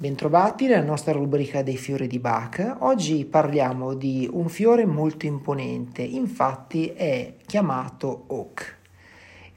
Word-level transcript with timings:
bentrovati 0.00 0.66
nella 0.66 0.82
nostra 0.82 1.12
rubrica 1.12 1.62
dei 1.62 1.76
fiori 1.76 2.06
di 2.06 2.18
Bach. 2.18 2.76
Oggi 2.78 3.26
parliamo 3.26 3.92
di 3.92 4.26
un 4.32 4.48
fiore 4.48 4.86
molto 4.86 5.26
imponente, 5.26 6.00
infatti 6.00 6.86
è 6.86 7.34
chiamato 7.44 8.24
oak, 8.28 8.78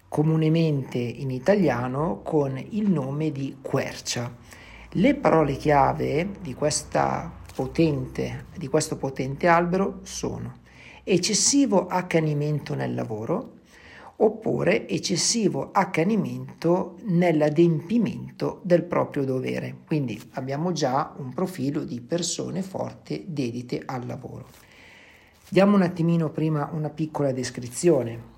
comunemente 0.10 0.98
in 0.98 1.32
italiano 1.32 2.20
con 2.24 2.62
il 2.72 2.92
nome 2.92 3.32
di 3.32 3.56
quercia. 3.62 4.36
Le 4.90 5.16
parole 5.16 5.56
chiave 5.56 6.32
di, 6.42 6.54
potente, 7.56 8.48
di 8.58 8.68
questo 8.68 8.98
potente 8.98 9.48
albero 9.48 10.00
sono 10.04 10.58
eccessivo 11.06 11.88
accanimento 11.88 12.76
nel 12.76 12.94
lavoro 12.94 13.62
oppure 14.18 14.88
eccessivo 14.88 15.72
accanimento 15.72 16.98
nell'adempimento 17.04 18.62
del 18.64 18.84
proprio 18.84 19.26
dovere. 19.26 19.78
Quindi 19.86 20.22
abbiamo 20.34 20.72
già 20.72 21.14
un 21.18 21.34
profilo 21.34 21.84
di 21.84 22.00
persone 22.02 22.62
forti 22.62 23.26
dedite 23.28 23.82
al 23.86 24.06
lavoro. 24.06 24.48
Diamo 25.50 25.76
un 25.76 25.82
attimino 25.82 26.30
prima 26.30 26.70
una 26.72 26.90
piccola 26.90 27.32
descrizione. 27.32 28.32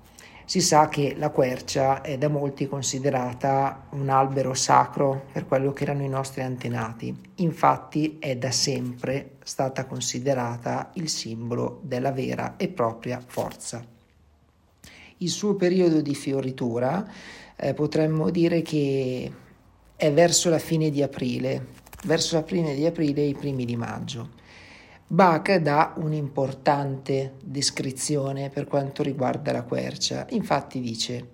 Si 0.44 0.60
sa 0.60 0.88
che 0.88 1.14
la 1.16 1.30
quercia 1.30 2.02
è 2.02 2.16
da 2.18 2.28
molti 2.28 2.68
considerata 2.68 3.88
un 3.90 4.08
albero 4.08 4.54
sacro 4.54 5.24
per 5.32 5.44
quello 5.46 5.72
che 5.72 5.82
erano 5.82 6.04
i 6.04 6.08
nostri 6.08 6.42
antenati, 6.42 7.12
infatti 7.36 8.18
è 8.20 8.36
da 8.36 8.52
sempre 8.52 9.38
stata 9.42 9.86
considerata 9.86 10.90
il 10.94 11.08
simbolo 11.08 11.80
della 11.82 12.12
vera 12.12 12.54
e 12.56 12.68
propria 12.68 13.20
forza. 13.26 13.95
Il 15.18 15.30
suo 15.30 15.54
periodo 15.54 16.02
di 16.02 16.14
fioritura 16.14 17.08
eh, 17.56 17.72
potremmo 17.72 18.28
dire 18.28 18.60
che 18.60 19.32
è 19.96 20.12
verso 20.12 20.50
la 20.50 20.58
fine 20.58 20.90
di 20.90 21.02
aprile, 21.02 21.68
verso 22.04 22.36
la 22.36 22.42
fine 22.42 22.74
di 22.74 22.84
aprile 22.84 23.22
e 23.22 23.28
i 23.28 23.34
primi 23.34 23.64
di 23.64 23.76
maggio. 23.76 24.28
Bach 25.06 25.56
dà 25.56 25.94
un'importante 25.96 27.36
descrizione 27.42 28.50
per 28.50 28.66
quanto 28.66 29.02
riguarda 29.02 29.52
la 29.52 29.62
quercia. 29.62 30.26
Infatti 30.30 30.80
dice: 30.80 31.28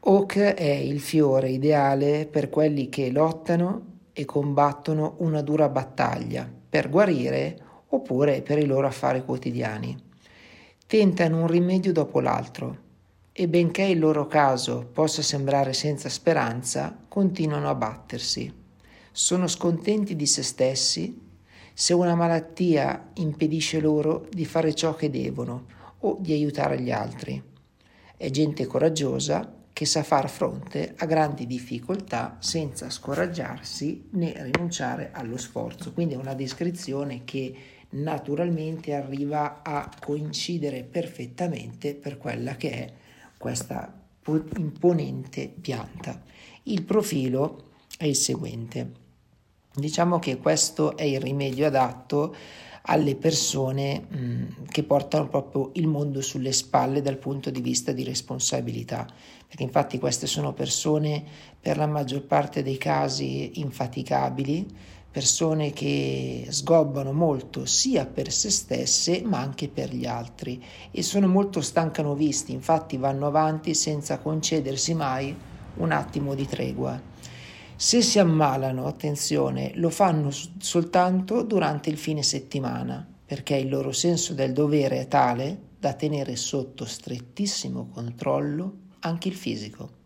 Oak 0.00 0.38
è 0.38 0.72
il 0.72 1.00
fiore 1.00 1.50
ideale 1.50 2.26
per 2.26 2.48
quelli 2.48 2.88
che 2.88 3.10
lottano 3.10 3.98
e 4.14 4.24
combattono 4.24 5.16
una 5.18 5.42
dura 5.42 5.68
battaglia 5.68 6.50
per 6.70 6.88
guarire 6.88 7.58
oppure 7.88 8.40
per 8.40 8.58
i 8.58 8.64
loro 8.64 8.86
affari 8.86 9.22
quotidiani. 9.22 10.08
Tentano 10.90 11.42
un 11.42 11.46
rimedio 11.46 11.92
dopo 11.92 12.18
l'altro 12.18 12.78
e 13.30 13.46
benché 13.46 13.84
il 13.84 14.00
loro 14.00 14.26
caso 14.26 14.90
possa 14.92 15.22
sembrare 15.22 15.72
senza 15.72 16.08
speranza, 16.08 17.04
continuano 17.06 17.68
a 17.68 17.76
battersi. 17.76 18.52
Sono 19.12 19.46
scontenti 19.46 20.16
di 20.16 20.26
se 20.26 20.42
stessi 20.42 21.28
se 21.72 21.94
una 21.94 22.16
malattia 22.16 23.10
impedisce 23.14 23.78
loro 23.78 24.26
di 24.32 24.44
fare 24.44 24.74
ciò 24.74 24.96
che 24.96 25.10
devono 25.10 25.66
o 25.98 26.16
di 26.18 26.32
aiutare 26.32 26.80
gli 26.80 26.90
altri. 26.90 27.40
È 28.16 28.28
gente 28.30 28.66
coraggiosa 28.66 29.58
che 29.72 29.86
sa 29.86 30.02
far 30.02 30.28
fronte 30.28 30.94
a 30.96 31.06
grandi 31.06 31.46
difficoltà 31.46 32.36
senza 32.40 32.90
scoraggiarsi 32.90 34.08
né 34.14 34.34
rinunciare 34.38 35.10
allo 35.12 35.36
sforzo. 35.36 35.92
Quindi 35.92 36.14
è 36.14 36.16
una 36.16 36.34
descrizione 36.34 37.22
che 37.24 37.54
naturalmente 37.90 38.94
arriva 38.94 39.62
a 39.62 39.90
coincidere 40.00 40.82
perfettamente 40.84 41.94
per 41.94 42.18
quella 42.18 42.56
che 42.56 42.70
è 42.70 42.92
questa 43.36 43.92
imponente 44.56 45.52
pianta. 45.60 46.22
Il 46.64 46.82
profilo 46.82 47.70
è 47.96 48.04
il 48.04 48.16
seguente. 48.16 48.92
Diciamo 49.74 50.18
che 50.18 50.38
questo 50.38 50.96
è 50.96 51.04
il 51.04 51.20
rimedio 51.20 51.66
adatto 51.66 52.34
alle 52.82 53.14
persone 53.14 54.00
mh, 54.00 54.66
che 54.70 54.82
portano 54.82 55.28
proprio 55.28 55.70
il 55.74 55.86
mondo 55.86 56.20
sulle 56.22 56.52
spalle 56.52 57.02
dal 57.02 57.18
punto 57.18 57.50
di 57.50 57.60
vista 57.60 57.92
di 57.92 58.04
responsabilità, 58.04 59.06
perché 59.46 59.62
infatti 59.62 59.98
queste 59.98 60.26
sono 60.26 60.52
persone 60.52 61.22
per 61.60 61.76
la 61.76 61.86
maggior 61.86 62.22
parte 62.22 62.62
dei 62.62 62.78
casi 62.78 63.60
infaticabili, 63.60 64.66
persone 65.10 65.72
che 65.72 66.46
sgobbano 66.50 67.12
molto 67.12 67.66
sia 67.66 68.06
per 68.06 68.30
se 68.30 68.48
stesse 68.50 69.22
ma 69.22 69.38
anche 69.38 69.68
per 69.68 69.92
gli 69.92 70.06
altri 70.06 70.62
e 70.90 71.02
sono 71.02 71.26
molto 71.26 71.60
stancanovisti, 71.60 72.52
infatti 72.52 72.96
vanno 72.96 73.26
avanti 73.26 73.74
senza 73.74 74.18
concedersi 74.18 74.94
mai 74.94 75.34
un 75.76 75.90
attimo 75.90 76.34
di 76.34 76.46
tregua. 76.46 77.00
Se 77.74 78.02
si 78.02 78.18
ammalano, 78.18 78.86
attenzione, 78.86 79.72
lo 79.76 79.88
fanno 79.88 80.30
soltanto 80.58 81.42
durante 81.42 81.88
il 81.88 81.96
fine 81.96 82.22
settimana, 82.22 83.06
perché 83.24 83.56
il 83.56 83.70
loro 83.70 83.90
senso 83.92 84.34
del 84.34 84.52
dovere 84.52 85.00
è 85.00 85.08
tale 85.08 85.58
da 85.78 85.94
tenere 85.94 86.36
sotto 86.36 86.84
strettissimo 86.84 87.88
controllo 87.88 88.74
anche 89.00 89.28
il 89.28 89.34
fisico. 89.34 89.99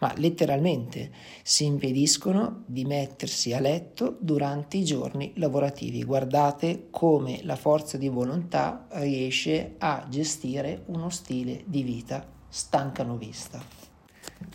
Ma 0.00 0.12
letteralmente 0.16 1.10
si 1.42 1.64
impediscono 1.64 2.64
di 2.66 2.84
mettersi 2.84 3.52
a 3.52 3.60
letto 3.60 4.16
durante 4.20 4.78
i 4.78 4.84
giorni 4.84 5.32
lavorativi. 5.36 6.02
Guardate 6.04 6.88
come 6.90 7.40
la 7.44 7.56
forza 7.56 7.96
di 7.96 8.08
volontà 8.08 8.86
riesce 8.90 9.74
a 9.78 10.06
gestire 10.08 10.82
uno 10.86 11.10
stile 11.10 11.62
di 11.66 11.82
vita 11.82 12.26
stancanovista. 12.48 13.62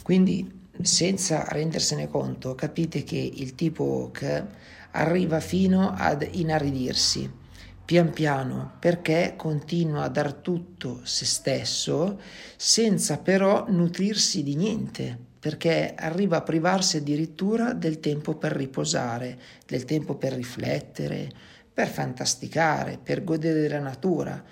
Quindi 0.02 0.64
senza 0.82 1.46
rendersene 1.48 2.08
conto, 2.08 2.54
capite 2.56 3.04
che 3.04 3.18
il 3.18 3.56
tipo 3.56 3.84
Hawk 3.84 4.46
arriva 4.92 5.40
fino 5.40 5.94
ad 5.96 6.28
inaridirsi 6.30 7.44
pian 7.86 8.12
piano 8.12 8.74
perché 8.80 9.36
continua 9.38 10.04
a 10.04 10.10
dar 10.10 10.34
tutto 10.34 11.02
se 11.04 11.26
stesso 11.26 12.20
senza 12.56 13.20
però 13.20 13.66
nutrirsi 13.70 14.42
di 14.42 14.56
niente 14.56 15.20
perché 15.46 15.94
arriva 15.96 16.38
a 16.38 16.42
privarsi 16.42 16.98
addirittura 16.98 17.74
del 17.74 18.00
tempo 18.00 18.34
per 18.34 18.52
riposare, 18.52 19.38
del 19.68 19.86
tempo 19.86 20.16
per 20.16 20.34
riflettere, 20.34 21.30
per 21.72 21.88
fantasticare, 21.88 22.98
per 22.98 23.24
godere 23.24 23.62
della 23.62 23.78
natura, 23.78 24.44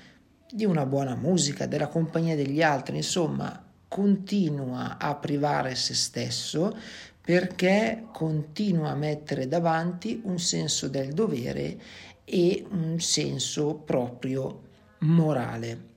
di 0.51 0.65
una 0.65 0.85
buona 0.85 1.15
musica, 1.15 1.65
della 1.65 1.87
compagnia 1.87 2.35
degli 2.35 2.61
altri, 2.61 2.97
insomma 2.97 3.59
continua 3.87 4.99
a 4.99 5.15
privare 5.15 5.73
se 5.73 5.95
stesso 5.95 6.77
perché 7.19 8.05
continua 8.11 8.91
a 8.91 8.95
mettere 8.95 9.47
davanti 9.47 10.21
un 10.25 10.37
senso 10.37 10.89
del 10.89 11.13
dovere 11.13 11.75
e 12.23 12.63
un 12.69 12.99
senso 12.99 13.73
proprio 13.83 14.61
morale. 14.99 15.92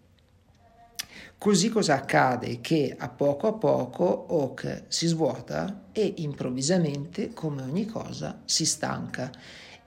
Così 1.38 1.68
cosa 1.68 1.94
accade? 1.94 2.60
Che 2.60 2.94
a 2.98 3.08
poco 3.08 3.46
a 3.46 3.52
poco 3.52 4.26
Oak 4.28 4.84
si 4.88 5.06
svuota 5.06 5.84
e 5.92 6.14
improvvisamente, 6.16 7.32
come 7.34 7.62
ogni 7.62 7.84
cosa, 7.84 8.40
si 8.44 8.64
stanca. 8.64 9.30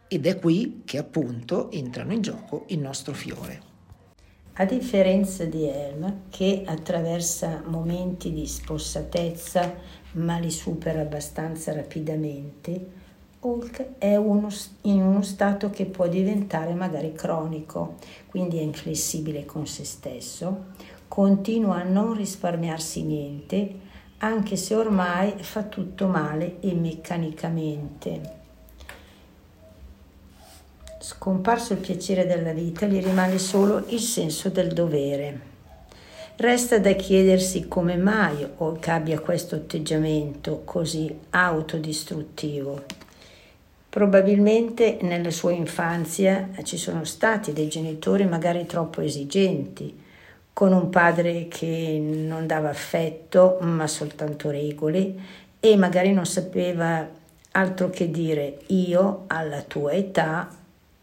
Ed 0.08 0.26
è 0.26 0.40
qui 0.40 0.84
che 0.86 0.98
appunto 1.00 1.72
entrano 1.72 2.14
in 2.14 2.22
gioco 2.22 2.66
il 2.68 2.80
nostro 2.80 3.14
fiore. 3.14 3.68
A 4.54 4.66
differenza 4.66 5.46
di 5.46 5.68
Helm, 5.68 6.22
che 6.30 6.64
attraversa 6.66 7.64
momenti 7.66 8.32
di 8.32 8.46
spossatezza 8.46 9.98
ma 10.14 10.38
li 10.38 10.52
supera 10.52 11.02
abbastanza 11.02 11.74
rapidamente, 11.74 12.98
Hulk 13.42 13.98
è 14.00 14.16
uno, 14.18 14.50
in 14.82 15.02
uno 15.02 15.22
stato 15.22 15.70
che 15.70 15.86
può 15.86 16.08
diventare 16.08 16.74
magari 16.74 17.14
cronico, 17.14 17.96
quindi 18.28 18.58
è 18.58 18.62
inflessibile 18.62 19.46
con 19.46 19.66
se 19.66 19.86
stesso, 19.86 20.66
continua 21.10 21.82
a 21.82 21.84
non 21.84 22.14
risparmiarsi 22.14 23.04
niente, 23.04 23.80
anche 24.20 24.56
se 24.56 24.76
ormai 24.76 25.34
fa 25.40 25.64
tutto 25.64 26.08
male 26.08 26.62
e 26.62 26.74
meccanicamente. 26.74 28.38
Scomparso 31.00 31.74
il 31.74 31.80
piacere 31.80 32.26
della 32.28 32.54
vita, 32.54 32.86
gli 32.86 33.04
rimane 33.04 33.40
solo 33.40 33.84
il 33.88 34.00
senso 34.00 34.50
del 34.50 34.72
dovere. 34.72 35.48
Resta 36.36 36.78
da 36.80 36.94
chiedersi 36.94 37.68
come 37.68 37.98
mai 37.98 38.48
abbia 38.86 39.20
questo 39.20 39.56
atteggiamento 39.56 40.62
così 40.64 41.14
autodistruttivo. 41.32 42.84
Probabilmente 43.90 45.00
nella 45.02 45.32
sua 45.32 45.52
infanzia 45.52 46.50
ci 46.64 46.78
sono 46.78 47.04
stati 47.04 47.52
dei 47.52 47.68
genitori 47.68 48.26
magari 48.26 48.66
troppo 48.68 49.02
esigenti, 49.02 50.08
con 50.54 50.74
un 50.74 50.90
padre 50.90 51.48
che 51.48 52.00
non 52.02 52.46
dava 52.48 52.70
affetto 52.70 53.58
ma 53.62 53.88
soltanto 53.88 54.50
regole 54.50 55.14
e 55.60 55.76
magari 55.76 56.12
non 56.14 56.26
sapeva 56.26 57.08
altro 57.52 57.90
che 57.90 58.12
dire 58.12 58.60
io 58.68 59.24
alla 59.28 59.62
tua 59.62 59.94
età 59.94 60.50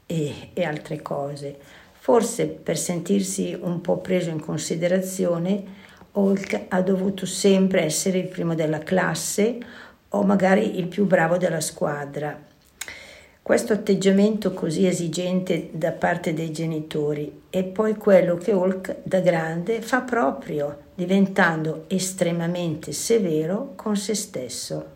e, 0.07 0.51
e 0.53 0.65
altre 0.65 1.03
cose. 1.03 1.59
Forse 1.93 2.47
per 2.47 2.79
sentirsi 2.79 3.59
un 3.61 3.81
po' 3.81 3.99
preso 3.99 4.31
in 4.31 4.41
considerazione, 4.41 5.75
Hulk 6.13 6.67
ha 6.69 6.81
dovuto 6.81 7.27
sempre 7.27 7.83
essere 7.83 8.19
il 8.19 8.29
primo 8.29 8.55
della 8.55 8.79
classe 8.79 9.59
o 10.11 10.23
magari 10.23 10.79
il 10.79 10.87
più 10.87 11.05
bravo 11.05 11.37
della 11.37 11.61
squadra. 11.61 12.39
Questo 13.47 13.75
atteggiamento 13.75 14.53
così 14.53 14.89
esigente 14.89 15.69
da 15.71 15.93
parte 15.93 16.35
dei 16.35 16.51
genitori 16.51 17.43
è 17.49 17.63
poi 17.63 17.95
quello 17.95 18.35
che 18.35 18.51
Hulk 18.51 19.05
da 19.05 19.21
grande 19.21 19.81
fa 19.83 20.01
proprio, 20.01 20.87
diventando 20.97 21.85
estremamente 21.87 22.91
severo 22.91 23.75
con 23.77 23.97
se 23.97 24.17
stesso. 24.17 24.87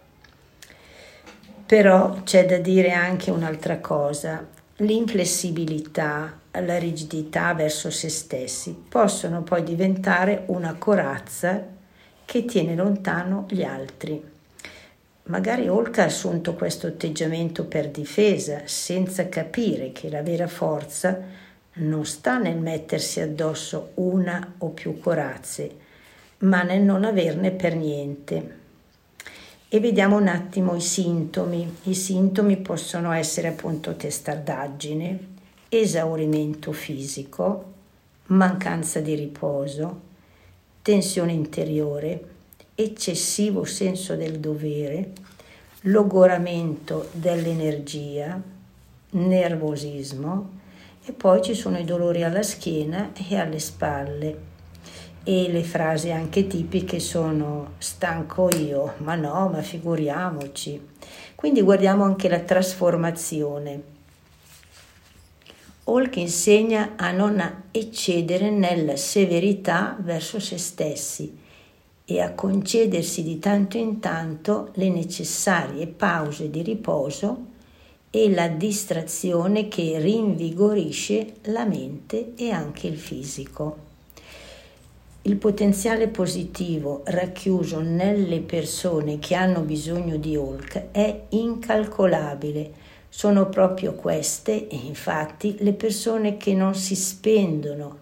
Però 1.64 2.22
c'è 2.24 2.44
da 2.44 2.58
dire 2.58 2.90
anche 2.90 3.30
un'altra 3.30 3.78
cosa. 3.78 4.44
L'inflessibilità, 4.78 6.40
la 6.50 6.76
rigidità 6.76 7.54
verso 7.54 7.88
se 7.92 8.08
stessi 8.08 8.76
possono 8.88 9.44
poi 9.44 9.62
diventare 9.62 10.42
una 10.46 10.74
corazza 10.74 11.64
che 12.24 12.44
tiene 12.46 12.74
lontano 12.74 13.46
gli 13.48 13.62
altri. 13.62 14.29
Magari 15.30 15.68
Olka 15.68 16.02
ha 16.02 16.06
assunto 16.06 16.54
questo 16.54 16.88
atteggiamento 16.88 17.64
per 17.64 17.88
difesa, 17.88 18.62
senza 18.64 19.28
capire 19.28 19.92
che 19.92 20.10
la 20.10 20.22
vera 20.22 20.48
forza 20.48 21.20
non 21.74 22.04
sta 22.04 22.38
nel 22.38 22.58
mettersi 22.58 23.20
addosso 23.20 23.92
una 23.94 24.54
o 24.58 24.70
più 24.70 24.98
corazze, 24.98 25.70
ma 26.38 26.64
nel 26.64 26.82
non 26.82 27.04
averne 27.04 27.52
per 27.52 27.76
niente. 27.76 28.58
E 29.68 29.78
vediamo 29.78 30.16
un 30.16 30.26
attimo 30.26 30.74
i 30.74 30.80
sintomi. 30.80 31.76
I 31.84 31.94
sintomi 31.94 32.56
possono 32.56 33.12
essere 33.12 33.46
appunto 33.46 33.94
testardaggine, 33.94 35.18
esaurimento 35.68 36.72
fisico, 36.72 37.72
mancanza 38.26 38.98
di 38.98 39.14
riposo, 39.14 40.00
tensione 40.82 41.30
interiore, 41.30 42.38
eccessivo 42.82 43.64
senso 43.64 44.16
del 44.16 44.38
dovere, 44.38 45.12
logoramento 45.82 47.08
dell'energia, 47.12 48.40
nervosismo 49.10 50.58
e 51.04 51.12
poi 51.12 51.42
ci 51.42 51.54
sono 51.54 51.78
i 51.78 51.84
dolori 51.84 52.22
alla 52.22 52.42
schiena 52.42 53.12
e 53.12 53.36
alle 53.36 53.58
spalle 53.58 54.48
e 55.22 55.50
le 55.50 55.62
frasi 55.62 56.10
anche 56.10 56.46
tipiche 56.46 56.98
sono 56.98 57.74
stanco 57.78 58.48
io, 58.56 58.94
ma 58.98 59.14
no, 59.14 59.50
ma 59.52 59.60
figuriamoci. 59.60 60.88
Quindi 61.34 61.60
guardiamo 61.60 62.04
anche 62.04 62.28
la 62.28 62.40
trasformazione. 62.40 63.98
Hulk 65.84 66.16
insegna 66.16 66.92
a 66.96 67.10
non 67.10 67.64
eccedere 67.70 68.50
nella 68.50 68.96
severità 68.96 69.96
verso 70.00 70.40
se 70.40 70.56
stessi 70.56 71.48
e 72.10 72.20
a 72.20 72.32
concedersi 72.32 73.22
di 73.22 73.38
tanto 73.38 73.78
in 73.78 74.00
tanto 74.00 74.70
le 74.74 74.88
necessarie 74.88 75.86
pause 75.86 76.50
di 76.50 76.60
riposo 76.60 77.46
e 78.10 78.28
la 78.30 78.48
distrazione 78.48 79.68
che 79.68 80.00
rinvigorisce 80.00 81.34
la 81.42 81.64
mente 81.64 82.32
e 82.34 82.50
anche 82.50 82.88
il 82.88 82.98
fisico. 82.98 83.88
Il 85.22 85.36
potenziale 85.36 86.08
positivo 86.08 87.02
racchiuso 87.04 87.78
nelle 87.78 88.40
persone 88.40 89.20
che 89.20 89.36
hanno 89.36 89.60
bisogno 89.60 90.16
di 90.16 90.34
Hulk 90.34 90.90
è 90.90 91.26
incalcolabile. 91.28 92.72
Sono 93.08 93.48
proprio 93.48 93.94
queste, 93.94 94.66
infatti, 94.70 95.54
le 95.60 95.74
persone 95.74 96.36
che 96.36 96.54
non 96.54 96.74
si 96.74 96.96
spendono, 96.96 97.99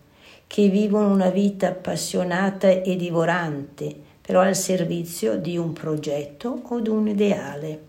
che 0.48 0.68
vivono 0.68 1.12
una 1.12 1.30
vita 1.30 1.68
appassionata 1.68 2.68
e 2.68 2.96
divorante, 2.96 3.94
però 4.20 4.40
al 4.40 4.56
servizio 4.56 5.36
di 5.36 5.56
un 5.56 5.72
progetto 5.72 6.62
o 6.64 6.80
di 6.80 6.88
un 6.88 7.06
ideale. 7.06 7.86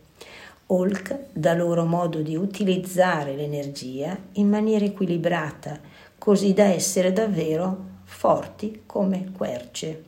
Hulk 0.67 1.29
dà 1.33 1.53
loro 1.53 1.85
modo 1.85 2.21
di 2.21 2.35
utilizzare 2.35 3.35
l'energia 3.35 4.15
in 4.33 4.49
maniera 4.49 4.85
equilibrata, 4.85 5.79
così 6.17 6.53
da 6.53 6.65
essere 6.65 7.11
davvero 7.11 7.87
forti 8.03 8.83
come 8.85 9.31
querce 9.35 10.03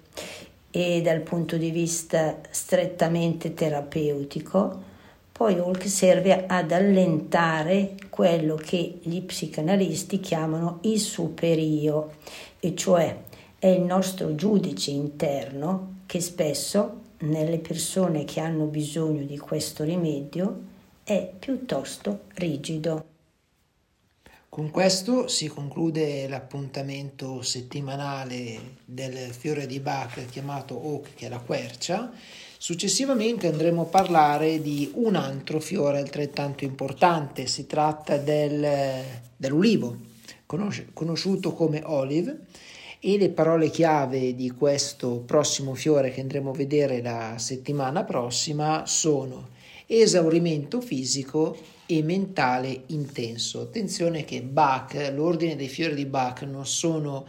e 0.69 1.01
dal 1.01 1.21
punto 1.21 1.57
di 1.57 1.71
vista 1.71 2.37
strettamente 2.49 3.53
terapeutico 3.53 4.89
poi 5.31 5.57
Hulk 5.57 5.87
serve 5.87 6.45
ad 6.45 6.71
allentare 6.71 7.95
quello 8.09 8.55
che 8.55 8.99
gli 9.01 9.21
psicanalisti 9.21 10.19
chiamano 10.19 10.79
il 10.83 10.99
superio, 10.99 12.17
e 12.59 12.75
cioè 12.75 13.17
è 13.57 13.67
il 13.67 13.81
nostro 13.81 14.35
giudice 14.35 14.91
interno 14.91 16.01
che 16.05 16.19
spesso 16.19 16.99
nelle 17.19 17.59
persone 17.59 18.25
che 18.25 18.39
hanno 18.39 18.65
bisogno 18.65 19.23
di 19.23 19.37
questo 19.37 19.83
rimedio 19.83 20.61
è 21.03 21.31
piuttosto 21.37 22.21
rigido. 22.35 23.05
Con 24.49 24.69
questo 24.69 25.29
si 25.29 25.47
conclude 25.47 26.27
l'appuntamento 26.27 27.41
settimanale 27.41 28.77
del 28.83 29.15
fiore 29.33 29.65
di 29.65 29.79
Bach 29.79 30.25
chiamato 30.25 30.75
Oak, 30.75 31.13
che 31.15 31.27
è 31.27 31.29
la 31.29 31.39
quercia. 31.39 32.11
Successivamente 32.63 33.47
andremo 33.47 33.81
a 33.81 33.85
parlare 33.85 34.61
di 34.61 34.91
un 34.93 35.15
altro 35.15 35.59
fiore 35.59 35.97
altrettanto 35.97 36.63
importante, 36.63 37.47
si 37.47 37.65
tratta 37.65 38.17
del, 38.17 39.03
dell'ulivo, 39.35 39.97
conosciuto 40.93 41.53
come 41.53 41.81
olive, 41.83 42.41
e 42.99 43.17
le 43.17 43.29
parole 43.29 43.71
chiave 43.71 44.35
di 44.35 44.51
questo 44.51 45.23
prossimo 45.25 45.73
fiore 45.73 46.11
che 46.11 46.21
andremo 46.21 46.51
a 46.51 46.53
vedere 46.53 47.01
la 47.01 47.33
settimana 47.39 48.03
prossima 48.03 48.85
sono 48.85 49.49
esaurimento 49.87 50.81
fisico 50.81 51.57
e 51.87 52.03
mentale 52.03 52.83
intenso. 52.87 53.61
Attenzione 53.61 54.23
che 54.23 54.43
Bach, 54.43 55.11
l'ordine 55.15 55.55
dei 55.55 55.67
fiori 55.67 55.95
di 55.95 56.05
Bach 56.05 56.43
non 56.43 56.67
sono 56.67 57.25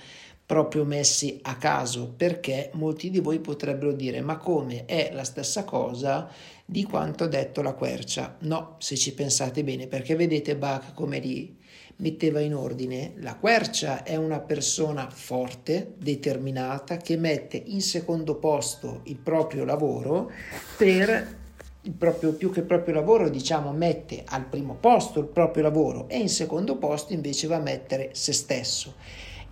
proprio 0.53 0.85
messi 0.85 1.39
a 1.45 1.57
caso 1.57 2.13
perché 2.15 2.69
molti 2.75 3.09
di 3.09 3.21
voi 3.21 3.39
potrebbero 3.39 3.93
dire 3.93 4.21
ma 4.21 4.37
come 4.37 4.85
è 4.85 5.09
la 5.11 5.25
stessa 5.25 5.65
cosa 5.65 6.29
di 6.67 6.85
quanto 6.85 7.25
ha 7.25 7.27
detto 7.27 7.63
la 7.63 7.73
quercia? 7.73 8.37
No, 8.41 8.77
se 8.79 8.97
ci 8.97 9.15
pensate 9.15 9.65
bene, 9.65 9.87
perché 9.87 10.15
vedete 10.15 10.55
Bach 10.55 10.93
come 10.93 11.21
li 11.21 11.57
metteva 11.97 12.41
in 12.41 12.55
ordine. 12.55 13.15
La 13.21 13.37
quercia 13.37 14.03
è 14.03 14.17
una 14.17 14.41
persona 14.41 15.09
forte, 15.09 15.95
determinata, 15.97 16.99
che 16.99 17.17
mette 17.17 17.57
in 17.57 17.81
secondo 17.81 18.35
posto 18.35 19.01
il 19.05 19.17
proprio 19.17 19.65
lavoro 19.65 20.31
per 20.77 21.41
il 21.81 21.93
proprio, 21.93 22.35
più 22.35 22.51
che 22.51 22.61
proprio 22.61 22.93
lavoro, 22.93 23.31
diciamo, 23.31 23.73
mette 23.73 24.23
al 24.27 24.45
primo 24.45 24.75
posto 24.75 25.19
il 25.19 25.29
proprio 25.29 25.63
lavoro 25.63 26.11
e 26.11 26.19
in 26.19 26.29
secondo 26.29 26.77
posto 26.77 27.15
invece 27.15 27.47
va 27.47 27.57
a 27.57 27.61
mettere 27.61 28.11
se 28.13 28.35
stesso, 28.35 28.97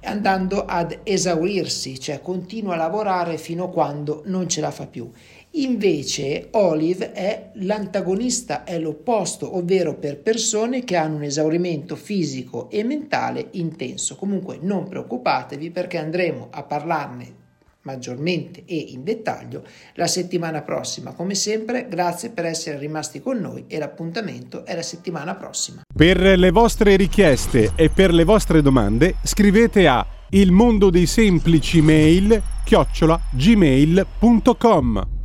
andando 0.02 0.64
ad 0.64 1.00
esaurirsi, 1.02 1.99
cioè 1.99 2.21
continua 2.21 2.75
a 2.75 2.76
lavorare 2.76 3.38
fino 3.38 3.64
a 3.64 3.71
quando 3.71 4.23
non 4.26 4.49
ce 4.49 4.61
la 4.61 4.71
fa 4.71 4.87
più. 4.87 5.11
Invece 5.54 6.49
Olive 6.52 7.12
è 7.12 7.50
l'antagonista, 7.54 8.62
è 8.64 8.78
l'opposto, 8.78 9.57
ovvero 9.57 9.97
per 9.97 10.21
persone 10.21 10.85
che 10.85 10.97
hanno 10.97 11.16
un 11.16 11.25
esaurimento 11.25 11.97
fisico 11.97 12.71
e 12.71 12.85
mentale 12.85 13.49
intenso. 13.52 14.14
Comunque 14.14 14.59
non 14.61 14.88
preoccupatevi 14.88 15.71
perché 15.71 15.99
andremo 15.99 16.49
a 16.50 16.62
parlarne 16.62 17.39
maggiormente 17.82 18.64
e 18.66 18.76
in 18.76 19.04
dettaglio 19.04 19.62
la 19.94 20.06
settimana 20.06 20.62
prossima. 20.62 21.12
Come 21.12 21.34
sempre, 21.34 21.87
grazie 21.88 22.30
per 22.30 22.44
essere 22.44 22.78
rimasti 22.78 23.20
con 23.20 23.38
noi 23.38 23.64
e 23.66 23.78
l'appuntamento 23.78 24.64
è 24.64 24.75
la 24.75 24.82
settimana 24.82 25.34
prossima. 25.34 25.82
Per 25.94 26.20
le 26.20 26.50
vostre 26.50 26.96
richieste 26.96 27.72
e 27.75 27.88
per 27.88 28.12
le 28.12 28.25
vostre 28.25 28.62
domande 28.62 29.16
scrivete 29.22 29.87
a 29.87 30.06
il 30.30 30.52
mondo 30.52 30.90
dei 30.90 31.06
semplici 31.06 31.80
mail 31.80 32.40
chiocciola 32.64 33.20
gmail.com 33.32 35.18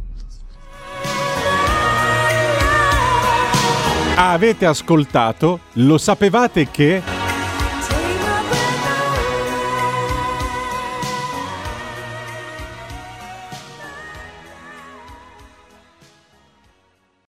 Avete 4.18 4.66
ascoltato? 4.66 5.60
Lo 5.74 5.98
sapevate 5.98 6.70
che... 6.72 7.15